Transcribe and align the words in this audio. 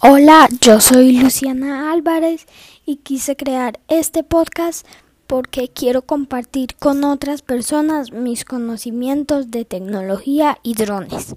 Hola, 0.00 0.48
yo 0.60 0.80
soy 0.80 1.18
Luciana 1.18 1.90
Álvarez 1.90 2.46
y 2.86 2.98
quise 2.98 3.34
crear 3.34 3.80
este 3.88 4.22
podcast 4.22 4.86
porque 5.26 5.66
quiero 5.66 6.02
compartir 6.02 6.76
con 6.76 7.02
otras 7.02 7.42
personas 7.42 8.12
mis 8.12 8.44
conocimientos 8.44 9.50
de 9.50 9.64
tecnología 9.64 10.60
y 10.62 10.74
drones. 10.74 11.34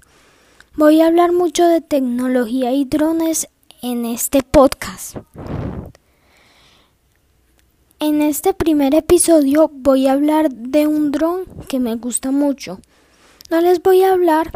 Voy 0.76 1.00
a 1.00 1.08
hablar 1.08 1.32
mucho 1.32 1.66
de 1.66 1.80
tecnología 1.80 2.70
y 2.70 2.84
drones 2.84 3.48
en 3.82 4.06
este 4.06 4.44
podcast. 4.44 5.16
En 7.98 8.22
este 8.22 8.54
primer 8.54 8.94
episodio 8.94 9.72
voy 9.74 10.06
a 10.06 10.12
hablar 10.12 10.52
de 10.52 10.86
un 10.86 11.10
dron 11.10 11.46
que 11.68 11.80
me 11.80 11.96
gusta 11.96 12.30
mucho. 12.30 12.80
No 13.50 13.60
les 13.60 13.82
voy 13.82 14.04
a 14.04 14.12
hablar 14.12 14.52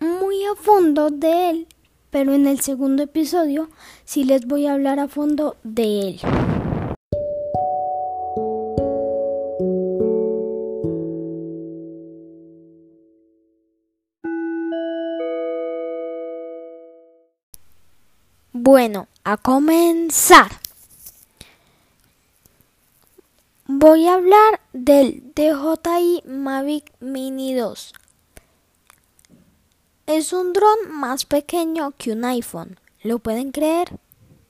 muy 0.00 0.42
a 0.46 0.54
fondo 0.54 1.10
de 1.10 1.50
él 1.50 1.66
pero 2.10 2.34
en 2.34 2.46
el 2.46 2.60
segundo 2.60 3.02
episodio 3.02 3.68
sí 4.04 4.24
les 4.24 4.46
voy 4.46 4.66
a 4.66 4.74
hablar 4.74 4.98
a 4.98 5.08
fondo 5.08 5.56
de 5.62 6.00
él. 6.00 6.20
Bueno, 18.52 19.08
a 19.24 19.36
comenzar. 19.36 20.50
Voy 23.66 24.06
a 24.06 24.14
hablar 24.14 24.60
del 24.72 25.32
DJI 25.34 26.22
Mavic 26.26 26.92
Mini 27.00 27.54
2. 27.54 27.92
Es 30.10 30.32
un 30.32 30.52
dron 30.52 30.90
más 30.90 31.24
pequeño 31.24 31.92
que 31.96 32.10
un 32.10 32.24
iPhone. 32.24 32.80
¿Lo 33.04 33.20
pueden 33.20 33.52
creer? 33.52 34.00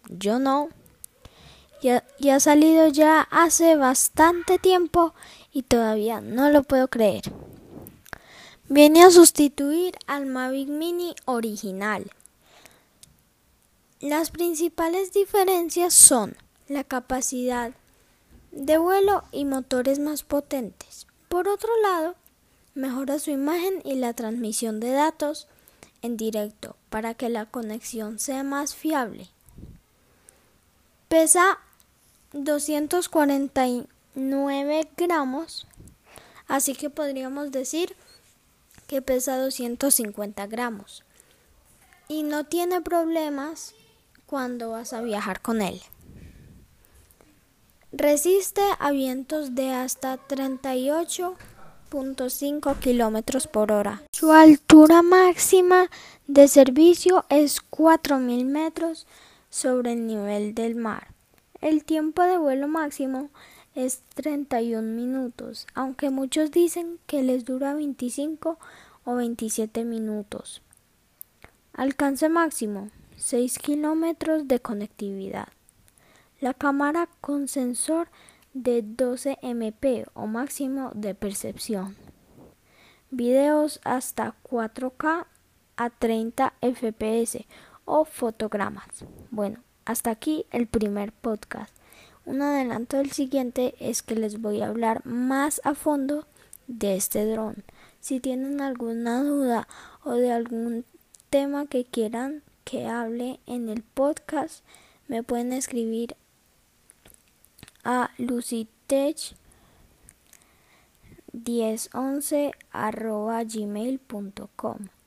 Yo 0.08 0.38
no. 0.38 0.70
Ya, 1.82 2.02
ha 2.32 2.40
salido 2.40 2.88
ya 2.88 3.28
hace 3.30 3.76
bastante 3.76 4.58
tiempo 4.58 5.12
y 5.52 5.64
todavía 5.64 6.22
no 6.22 6.48
lo 6.48 6.62
puedo 6.62 6.88
creer. 6.88 7.24
Viene 8.70 9.02
a 9.02 9.10
sustituir 9.10 9.98
al 10.06 10.24
Mavic 10.24 10.70
Mini 10.70 11.14
original. 11.26 12.10
Las 14.00 14.30
principales 14.30 15.12
diferencias 15.12 15.92
son 15.92 16.38
la 16.68 16.84
capacidad 16.84 17.72
de 18.50 18.78
vuelo 18.78 19.24
y 19.30 19.44
motores 19.44 19.98
más 19.98 20.22
potentes. 20.22 21.06
Por 21.28 21.48
otro 21.48 21.70
lado, 21.82 22.14
mejora 22.74 23.18
su 23.18 23.30
imagen 23.30 23.80
y 23.84 23.94
la 23.94 24.12
transmisión 24.14 24.80
de 24.80 24.92
datos 24.92 25.48
en 26.02 26.16
directo 26.16 26.76
para 26.88 27.14
que 27.14 27.28
la 27.28 27.46
conexión 27.46 28.18
sea 28.18 28.42
más 28.42 28.74
fiable. 28.74 29.28
Pesa 31.08 31.58
249 32.32 34.90
gramos, 34.96 35.66
así 36.46 36.74
que 36.74 36.88
podríamos 36.90 37.50
decir 37.50 37.96
que 38.86 39.02
pesa 39.02 39.36
250 39.36 40.46
gramos 40.46 41.02
y 42.08 42.22
no 42.22 42.44
tiene 42.44 42.80
problemas 42.80 43.74
cuando 44.26 44.70
vas 44.70 44.92
a 44.92 45.00
viajar 45.00 45.40
con 45.40 45.60
él. 45.62 45.82
Resiste 47.92 48.62
a 48.78 48.92
vientos 48.92 49.56
de 49.56 49.72
hasta 49.72 50.16
38 50.16 51.34
5 51.90 52.76
kilómetros 52.76 53.48
por 53.48 53.72
hora. 53.72 54.02
Su 54.12 54.32
altura 54.32 55.02
máxima 55.02 55.90
de 56.28 56.46
servicio 56.46 57.24
es 57.28 57.60
4.000 57.70 58.44
metros 58.44 59.06
sobre 59.48 59.94
el 59.94 60.06
nivel 60.06 60.54
del 60.54 60.76
mar. 60.76 61.08
El 61.60 61.84
tiempo 61.84 62.22
de 62.22 62.38
vuelo 62.38 62.68
máximo 62.68 63.30
es 63.74 64.02
31 64.14 64.82
minutos, 64.82 65.66
aunque 65.74 66.10
muchos 66.10 66.52
dicen 66.52 66.98
que 67.06 67.22
les 67.22 67.44
dura 67.44 67.74
25 67.74 68.58
o 69.04 69.14
27 69.14 69.84
minutos. 69.84 70.62
Alcance 71.72 72.28
máximo 72.28 72.90
6 73.16 73.58
kilómetros 73.58 74.46
de 74.46 74.60
conectividad. 74.60 75.48
La 76.40 76.54
cámara 76.54 77.08
con 77.20 77.48
sensor 77.48 78.08
de 78.52 78.82
12 78.82 79.38
MP 79.42 80.06
o 80.14 80.26
máximo 80.26 80.90
de 80.94 81.14
percepción. 81.14 81.96
Videos 83.10 83.80
hasta 83.84 84.34
4K 84.42 85.26
a 85.76 85.90
30 85.90 86.52
FPS 86.60 87.46
o 87.84 88.04
fotogramas. 88.04 89.04
Bueno, 89.30 89.60
hasta 89.84 90.10
aquí 90.10 90.46
el 90.50 90.66
primer 90.66 91.12
podcast. 91.12 91.74
Un 92.26 92.42
adelanto 92.42 92.98
del 92.98 93.10
siguiente 93.12 93.74
es 93.80 94.02
que 94.02 94.14
les 94.14 94.40
voy 94.40 94.60
a 94.60 94.68
hablar 94.68 95.04
más 95.04 95.60
a 95.64 95.74
fondo 95.74 96.26
de 96.66 96.96
este 96.96 97.24
dron. 97.24 97.64
Si 98.00 98.20
tienen 98.20 98.60
alguna 98.60 99.22
duda 99.22 99.66
o 100.04 100.12
de 100.12 100.32
algún 100.32 100.84
tema 101.30 101.66
que 101.66 101.84
quieran 101.84 102.42
que 102.64 102.86
hable 102.86 103.40
en 103.46 103.68
el 103.68 103.82
podcast, 103.82 104.64
me 105.08 105.22
pueden 105.22 105.52
escribir 105.52 106.16
a 107.84 108.08
lucitech 108.18 109.34
1011 111.32 112.52
arroba 112.72 113.44
gmail.com 113.44 114.99